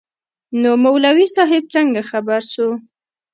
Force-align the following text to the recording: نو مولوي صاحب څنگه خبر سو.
نو 0.61 0.69
مولوي 0.83 1.27
صاحب 1.35 1.63
څنگه 1.73 2.01
خبر 2.11 2.41
سو. 2.53 2.67